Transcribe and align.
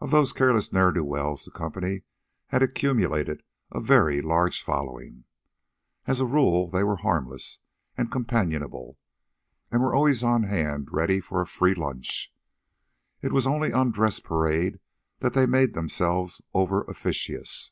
Of 0.00 0.10
those 0.10 0.32
careless 0.32 0.72
ne'er 0.72 0.90
do 0.90 1.04
wells 1.04 1.44
the 1.44 1.52
company 1.52 2.02
had 2.48 2.60
accumulated 2.60 3.44
a 3.70 3.78
very 3.80 4.20
large 4.20 4.60
following. 4.60 5.26
As 6.08 6.20
a 6.20 6.26
rule, 6.26 6.68
they 6.68 6.82
were 6.82 6.96
harmless 6.96 7.60
and 7.96 8.10
companionable, 8.10 8.98
and 9.70 9.80
were 9.80 9.94
always 9.94 10.24
on 10.24 10.42
hand 10.42 10.88
ready 10.90 11.20
for 11.20 11.40
a 11.40 11.46
free 11.46 11.74
lunch. 11.76 12.34
It 13.22 13.32
was 13.32 13.46
only 13.46 13.72
on 13.72 13.92
dress 13.92 14.18
parade 14.18 14.80
that 15.20 15.34
they 15.34 15.46
made 15.46 15.72
themselves 15.74 16.42
over 16.52 16.82
officious. 16.82 17.70